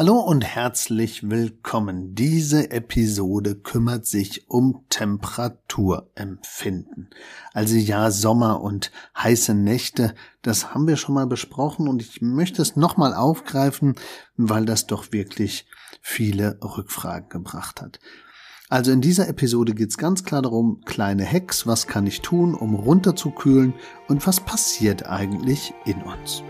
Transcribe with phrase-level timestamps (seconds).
[0.00, 2.14] Hallo und herzlich willkommen.
[2.14, 7.10] Diese Episode kümmert sich um Temperaturempfinden.
[7.52, 12.62] Also ja, Sommer und heiße Nächte, das haben wir schon mal besprochen und ich möchte
[12.62, 13.94] es nochmal aufgreifen,
[14.38, 15.66] weil das doch wirklich
[16.00, 18.00] viele Rückfragen gebracht hat.
[18.70, 22.54] Also in dieser Episode geht es ganz klar darum, kleine Hacks, was kann ich tun,
[22.54, 23.74] um runterzukühlen
[24.08, 26.42] und was passiert eigentlich in uns.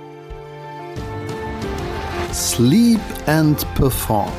[2.32, 4.30] Sleep and Perform.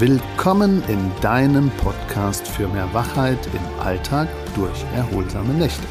[0.00, 5.86] Willkommen in deinem Podcast für mehr Wachheit im Alltag durch erholsame Nächte.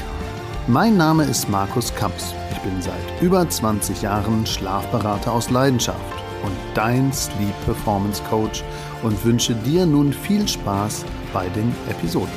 [0.68, 2.34] Mein Name ist Markus Kamps.
[2.52, 6.02] Ich bin seit über 20 Jahren Schlafberater aus Leidenschaft
[6.44, 8.62] und dein Sleep Performance Coach
[9.02, 12.28] und wünsche dir nun viel Spaß bei den Episoden.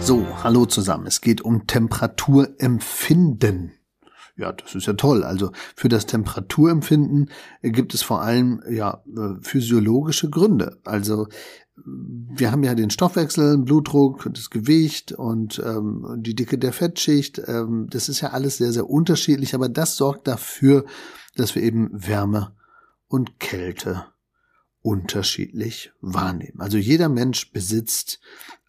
[0.00, 1.06] So, hallo zusammen.
[1.06, 3.70] Es geht um Temperaturempfinden.
[4.36, 5.22] Ja, das ist ja toll.
[5.22, 7.30] Also für das Temperaturempfinden
[7.62, 10.78] gibt es vor allem ja äh, physiologische Gründe.
[10.84, 11.28] Also
[11.76, 17.42] wir haben ja den Stoffwechsel, Blutdruck, das Gewicht und ähm, die Dicke der Fettschicht.
[17.46, 20.84] Ähm, das ist ja alles sehr, sehr unterschiedlich, aber das sorgt dafür,
[21.36, 22.56] dass wir eben Wärme
[23.08, 24.06] und Kälte
[24.82, 26.60] unterschiedlich wahrnehmen.
[26.60, 28.20] Also jeder Mensch besitzt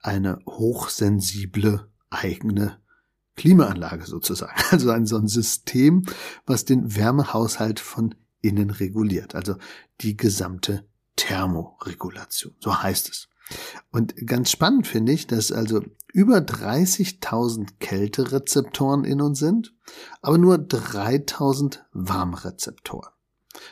[0.02, 2.80] eine hochsensible eigene
[3.36, 4.54] Klimaanlage sozusagen.
[4.72, 6.06] Also ein so ein System,
[6.46, 9.36] was den Wärmehaushalt von innen reguliert.
[9.36, 9.56] Also
[10.02, 12.56] die gesamte Thermoregulation.
[12.60, 13.28] So heißt es.
[13.92, 15.84] Und ganz spannend finde ich, dass also
[16.14, 19.74] über 30.000 Kälterezeptoren in uns sind,
[20.22, 23.15] aber nur 3.000 Warmrezeptoren.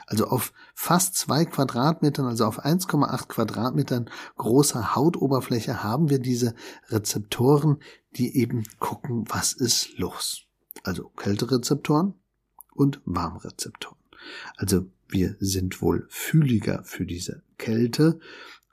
[0.08, 6.55] Also auf fast zwei Quadratmetern, also auf 1,8 Quadratmetern großer Hautoberfläche haben wir diese
[6.89, 7.77] Rezeptoren,
[8.16, 10.44] die eben gucken, was ist los.
[10.83, 12.14] Also Kälterezeptoren
[12.73, 13.97] und Warmrezeptoren.
[14.58, 18.19] Also wir sind wohl fühliger für diese Kälte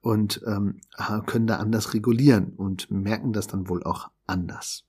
[0.02, 0.80] und ähm,
[1.26, 4.86] können da anders regulieren und merken das dann wohl auch anders.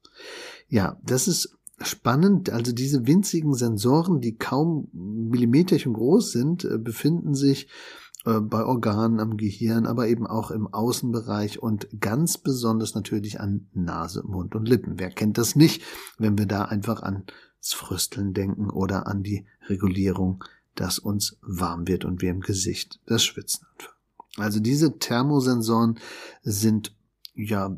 [0.67, 2.49] Ja, das ist spannend.
[2.49, 7.67] Also diese winzigen Sensoren, die kaum Millimeterchen groß sind, äh, befinden sich
[8.25, 13.67] äh, bei Organen am Gehirn, aber eben auch im Außenbereich und ganz besonders natürlich an
[13.73, 14.99] Nase, Mund und Lippen.
[14.99, 15.83] Wer kennt das nicht,
[16.17, 17.23] wenn wir da einfach ans
[17.61, 20.43] Frösteln denken oder an die Regulierung,
[20.75, 23.97] dass uns warm wird und wir im Gesicht das Schwitzen anfangen.
[24.37, 25.99] Also diese Thermosensoren
[26.41, 26.95] sind
[27.33, 27.75] ja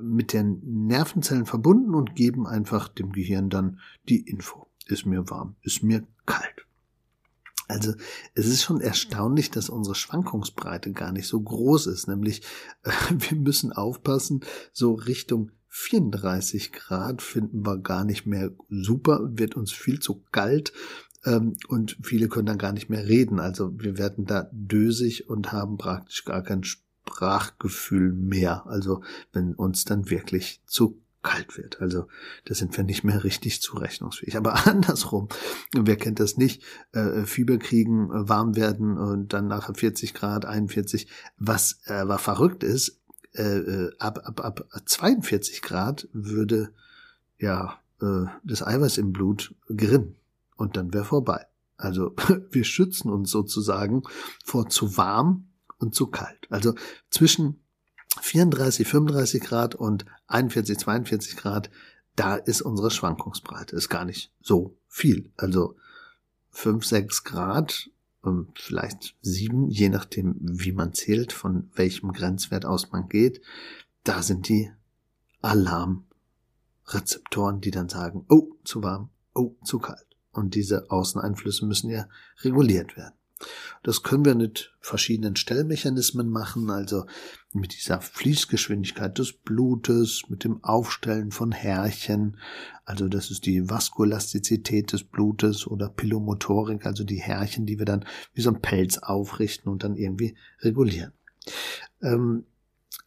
[0.00, 4.68] mit den Nervenzellen verbunden und geben einfach dem Gehirn dann die Info.
[4.86, 6.66] Ist mir warm, ist mir kalt.
[7.66, 7.94] Also
[8.34, 12.08] es ist schon erstaunlich, dass unsere Schwankungsbreite gar nicht so groß ist.
[12.08, 12.42] Nämlich
[13.10, 19.72] wir müssen aufpassen, so Richtung 34 Grad finden wir gar nicht mehr super, wird uns
[19.72, 20.72] viel zu kalt
[21.24, 23.40] ähm, und viele können dann gar nicht mehr reden.
[23.40, 26.62] Also wir werden da dösig und haben praktisch gar kein
[27.06, 28.66] Sprachgefühl mehr.
[28.66, 31.80] Also wenn uns dann wirklich zu kalt wird.
[31.80, 32.06] Also
[32.44, 34.36] da sind wir nicht mehr richtig zurechnungsfähig.
[34.36, 35.28] Aber andersrum,
[35.72, 36.62] wer kennt das nicht?
[36.92, 41.08] Äh, Fieber kriegen, äh, warm werden und dann nachher 40 Grad, 41.
[41.38, 43.00] Was äh, aber verrückt ist,
[43.32, 44.40] äh, äh ab, ab,
[44.70, 46.70] ab 42 Grad würde
[47.38, 50.16] ja äh, das Eiweiß im Blut gerinnen
[50.56, 51.46] und dann wäre vorbei.
[51.76, 52.14] Also
[52.50, 54.02] wir schützen uns sozusagen
[54.44, 55.48] vor zu warm
[55.78, 56.46] und zu kalt.
[56.50, 56.74] Also
[57.10, 57.60] zwischen
[58.20, 61.70] 34, 35 Grad und 41, 42 Grad,
[62.16, 63.76] da ist unsere Schwankungsbreite.
[63.76, 65.32] Ist gar nicht so viel.
[65.36, 65.76] Also
[66.50, 67.90] 5, 6 Grad,
[68.54, 73.42] vielleicht 7, je nachdem, wie man zählt, von welchem Grenzwert aus man geht.
[74.04, 74.70] Da sind die
[75.42, 80.06] Alarmrezeptoren, die dann sagen, oh, zu warm, oh, zu kalt.
[80.30, 82.08] Und diese Außeneinflüsse müssen ja
[82.42, 83.14] reguliert werden.
[83.82, 87.06] Das können wir mit verschiedenen Stellmechanismen machen, also
[87.52, 92.38] mit dieser Fließgeschwindigkeit des Blutes, mit dem Aufstellen von Härchen,
[92.84, 98.04] also das ist die Vaskulastizität des Blutes oder Pilomotorik, also die Härchen, die wir dann
[98.34, 101.12] wie so ein Pelz aufrichten und dann irgendwie regulieren.
[102.02, 102.44] Ähm,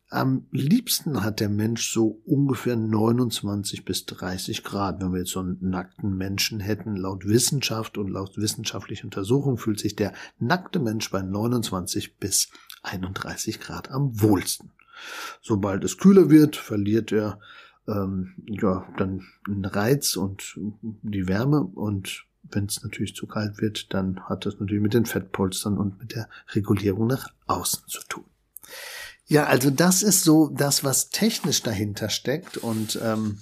[0.09, 5.01] am liebsten hat der Mensch so ungefähr 29 bis 30 Grad.
[5.01, 9.79] Wenn wir jetzt so einen nackten Menschen hätten, laut Wissenschaft und laut wissenschaftlicher Untersuchung fühlt
[9.79, 12.49] sich der nackte Mensch bei 29 bis
[12.83, 14.71] 31 Grad am wohlsten.
[15.41, 17.39] Sobald es kühler wird, verliert er
[17.87, 23.93] ähm, ja dann den Reiz und die Wärme und wenn es natürlich zu kalt wird,
[23.93, 28.23] dann hat das natürlich mit den Fettpolstern und mit der Regulierung nach außen zu tun.
[29.27, 32.57] Ja, also das ist so das, was technisch dahinter steckt.
[32.57, 33.39] Und ähm,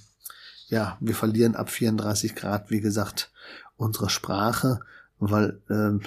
[0.67, 3.31] ja, wir verlieren ab 34 Grad, wie gesagt,
[3.77, 4.79] unsere Sprache.
[5.19, 5.97] weil äh,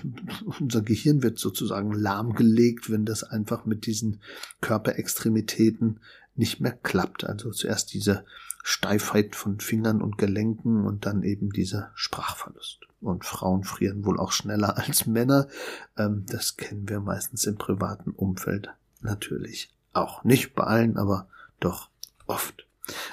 [0.60, 4.20] unser Gehirn wird sozusagen lahmgelegt, wenn das einfach mit diesen
[4.60, 6.00] Körperextremitäten
[6.34, 7.25] nicht mehr klappt.
[7.25, 8.25] Also zuerst diese
[8.64, 12.80] Steifheit von Fingern und Gelenken und dann eben dieser Sprachverlust.
[13.00, 15.46] Und Frauen frieren wohl auch schneller als Männer.
[15.96, 20.24] Ähm, das kennen wir meistens im privaten Umfeld natürlich auch.
[20.24, 21.28] Nicht bei allen, aber
[21.60, 21.90] doch
[22.26, 22.66] oft.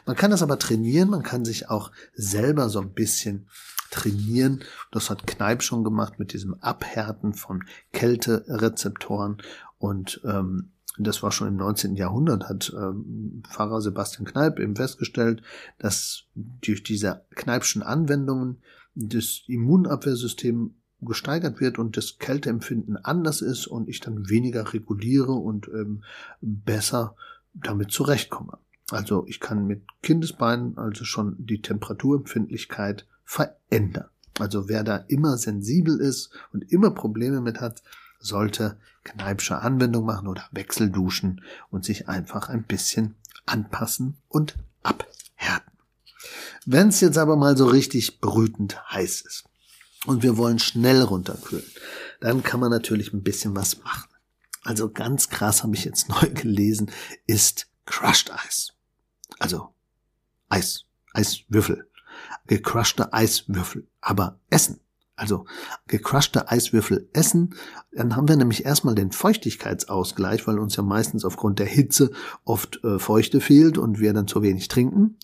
[0.06, 3.48] Man kann das aber trainieren, man kann sich auch selber so ein bisschen
[3.92, 4.64] trainieren.
[4.92, 9.42] Das hat Kneip schon gemacht mit diesem Abhärten von Kälterezeptoren
[9.78, 11.96] und ähm, das war schon im 19.
[11.96, 15.42] Jahrhundert, hat ähm, Pfarrer Sebastian Kneip eben festgestellt,
[15.78, 18.62] dass durch diese Kneipschen Anwendungen
[18.94, 25.68] das Immunabwehrsystem gesteigert wird und das Kälteempfinden anders ist und ich dann weniger reguliere und
[25.68, 26.04] ähm,
[26.42, 27.16] besser
[27.54, 28.58] damit zurechtkomme.
[28.92, 34.10] Also ich kann mit Kindesbeinen also schon die Temperaturempfindlichkeit verändern.
[34.40, 37.82] Also wer da immer sensibel ist und immer Probleme mit hat,
[38.20, 43.16] sollte Kneipsche Anwendung machen oder Wechselduschen und sich einfach ein bisschen
[43.46, 45.72] anpassen und abhärten.
[46.66, 49.46] Wenn es jetzt aber mal so richtig brütend heiß ist
[50.06, 51.66] und wir wollen schnell runterkühlen,
[52.20, 54.10] dann kann man natürlich ein bisschen was machen.
[54.64, 56.92] Also ganz krass habe ich jetzt neu gelesen,
[57.28, 58.74] ist Crushed Eis.
[59.40, 59.70] Also
[60.50, 61.88] Eis, Eiswürfel,
[62.48, 64.80] gecrushte Eiswürfel, aber essen.
[65.18, 65.46] Also
[65.88, 67.56] gecrushte Eiswürfel essen,
[67.94, 72.12] dann haben wir nämlich erstmal den Feuchtigkeitsausgleich, weil uns ja meistens aufgrund der Hitze
[72.44, 75.18] oft äh, Feuchte fehlt und wir dann zu wenig trinken.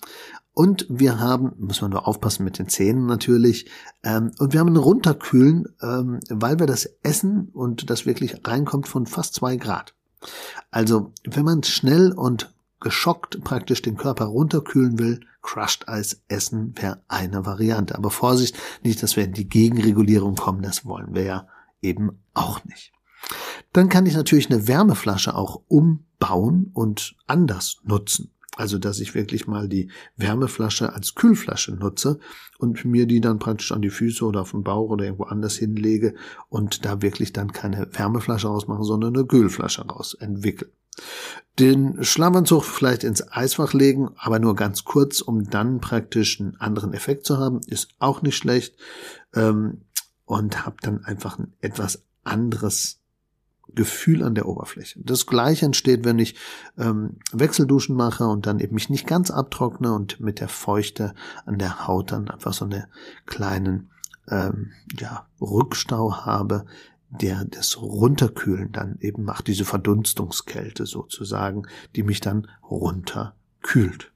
[0.54, 3.70] Und wir haben, muss man nur aufpassen mit den Zähnen natürlich,
[4.02, 8.86] ähm, und wir haben ein Runterkühlen, ähm, weil wir das essen und das wirklich reinkommt
[8.86, 9.94] von fast zwei Grad.
[10.70, 17.02] Also wenn man schnell und geschockt praktisch den Körper runterkühlen will, Crushed Eis essen wäre
[17.08, 17.96] eine Variante.
[17.96, 21.48] Aber Vorsicht, nicht, dass wir in die Gegenregulierung kommen, das wollen wir ja
[21.80, 22.92] eben auch nicht.
[23.72, 28.30] Dann kann ich natürlich eine Wärmeflasche auch umbauen und anders nutzen.
[28.56, 32.18] Also, dass ich wirklich mal die Wärmeflasche als Kühlflasche nutze
[32.58, 35.56] und mir die dann praktisch an die Füße oder auf den Bauch oder irgendwo anders
[35.56, 36.14] hinlege
[36.48, 40.68] und da wirklich dann keine Wärmeflasche rausmache, sondern eine Kühlflasche raus entwickle.
[41.58, 46.92] Den Schlafanzug vielleicht ins Eisfach legen, aber nur ganz kurz, um dann praktisch einen anderen
[46.92, 48.76] Effekt zu haben, ist auch nicht schlecht.
[49.34, 49.82] Ähm,
[50.24, 53.01] und habe dann einfach ein etwas anderes
[53.74, 55.00] Gefühl an der Oberfläche.
[55.02, 56.36] Das gleiche entsteht, wenn ich
[56.78, 61.14] ähm, Wechselduschen mache und dann eben mich nicht ganz abtrockne und mit der Feuchte
[61.46, 62.88] an der Haut dann einfach so eine
[63.26, 63.90] kleinen
[64.28, 66.66] ähm, ja, Rückstau habe,
[67.10, 71.64] der das Runterkühlen dann eben macht, diese Verdunstungskälte sozusagen,
[71.94, 74.11] die mich dann runterkühlt.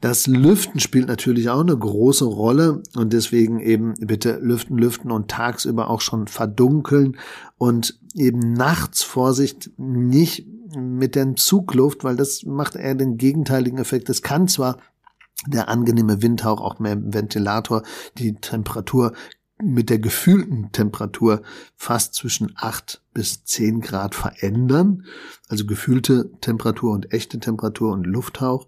[0.00, 5.30] Das Lüften spielt natürlich auch eine große Rolle und deswegen eben bitte lüften, lüften und
[5.30, 7.16] tagsüber auch schon verdunkeln
[7.56, 10.46] und eben nachts Vorsicht nicht
[10.76, 14.08] mit der Zugluft, weil das macht eher den gegenteiligen Effekt.
[14.10, 14.78] Es kann zwar
[15.46, 17.82] der angenehme Windhauch auch mehr Ventilator
[18.18, 19.12] die Temperatur
[19.62, 21.42] mit der gefühlten Temperatur
[21.76, 25.04] fast zwischen acht bis zehn Grad verändern.
[25.48, 28.66] Also gefühlte Temperatur und echte Temperatur und Lufthauch.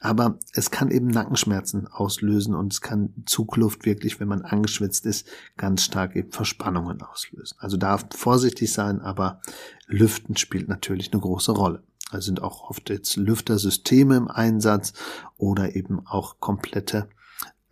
[0.00, 5.26] Aber es kann eben Nackenschmerzen auslösen und es kann Zugluft wirklich, wenn man angeschwitzt ist,
[5.56, 7.56] ganz stark eben Verspannungen auslösen.
[7.58, 9.40] Also darf vorsichtig sein, aber
[9.86, 11.82] Lüften spielt natürlich eine große Rolle.
[12.10, 14.92] Also sind auch oft jetzt Lüftersysteme im Einsatz
[15.36, 17.08] oder eben auch komplette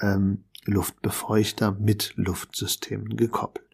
[0.01, 3.65] ähm, Luftbefeuchter mit Luftsystemen gekoppelt.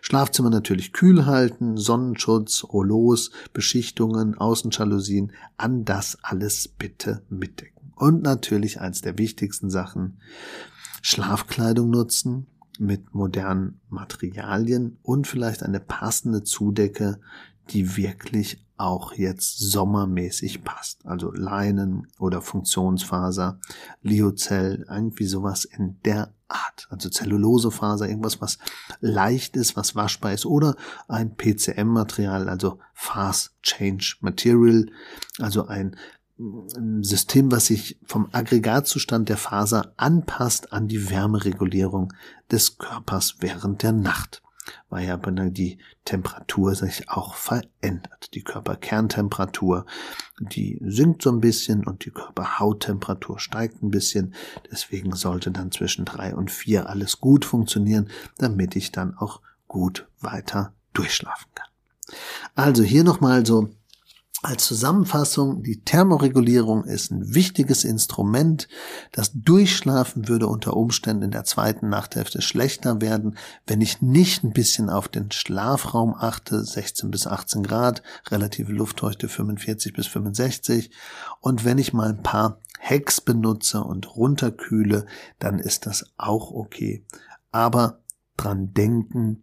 [0.00, 7.77] Schlafzimmer natürlich kühl halten, Sonnenschutz, Rollos, Beschichtungen, Außenjalousien, an das alles bitte mitdecken.
[7.98, 10.20] Und natürlich eins der wichtigsten Sachen,
[11.02, 12.46] Schlafkleidung nutzen
[12.78, 17.20] mit modernen Materialien und vielleicht eine passende Zudecke,
[17.70, 21.04] die wirklich auch jetzt sommermäßig passt.
[21.04, 23.58] Also Leinen oder Funktionsfaser,
[24.02, 26.86] Liozell, irgendwie sowas in der Art.
[26.88, 28.58] Also Zellulosefaser, irgendwas, was
[29.00, 30.76] leicht ist, was waschbar ist oder
[31.08, 34.86] ein PCM-Material, also Fast Change Material,
[35.38, 35.96] also ein
[37.00, 42.12] System, was sich vom Aggregatzustand der Faser anpasst an die Wärmeregulierung
[42.50, 44.42] des Körpers während der Nacht
[44.90, 48.34] weil ja die Temperatur sich auch verändert.
[48.34, 49.86] Die Körperkerntemperatur,
[50.40, 54.34] die sinkt so ein bisschen und die Körperhauttemperatur steigt ein bisschen.
[54.70, 60.08] Deswegen sollte dann zwischen drei und vier alles gut funktionieren, damit ich dann auch gut
[60.20, 61.68] weiter durchschlafen kann.
[62.54, 63.68] Also hier nochmal so
[64.40, 68.68] Als Zusammenfassung, die Thermoregulierung ist ein wichtiges Instrument.
[69.10, 74.52] Das Durchschlafen würde unter Umständen in der zweiten Nachthälfte schlechter werden, wenn ich nicht ein
[74.52, 80.92] bisschen auf den Schlafraum achte, 16 bis 18 Grad, relative Luftfeuchte 45 bis 65.
[81.40, 85.06] Und wenn ich mal ein paar Hacks benutze und runterkühle,
[85.40, 87.04] dann ist das auch okay.
[87.50, 88.04] Aber
[88.36, 89.42] dran denken,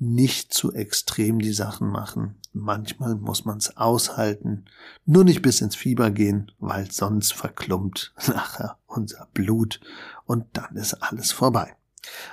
[0.00, 2.36] nicht zu extrem die Sachen machen.
[2.52, 4.64] Manchmal muss man es aushalten,
[5.04, 9.80] nur nicht bis ins Fieber gehen, weil sonst verklumpt nachher unser Blut
[10.24, 11.76] und dann ist alles vorbei.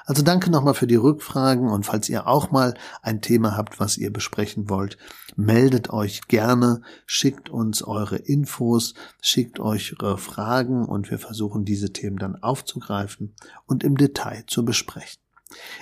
[0.06, 3.98] Also danke nochmal für die Rückfragen und falls ihr auch mal ein Thema habt, was
[3.98, 4.98] ihr besprechen wollt,
[5.36, 11.92] meldet euch gerne, schickt uns eure Infos, schickt euch eure Fragen und wir versuchen diese
[11.92, 15.20] Themen dann aufzugreifen und im Detail zu besprechen.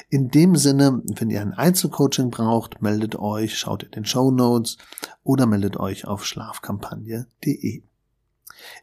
[0.10, 4.77] In dem Sinne, wenn ihr ein Einzelcoaching braucht, meldet euch, schaut in den Show Notes
[5.24, 7.84] oder meldet euch auf schlafkampagne.de.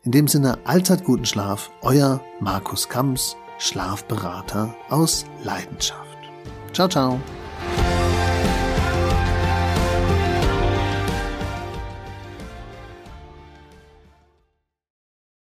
[0.03, 6.19] In dem Sinne, allzeit guten Schlaf, euer Markus Kamps, Schlafberater aus Leidenschaft.
[6.73, 7.21] Ciao, ciao.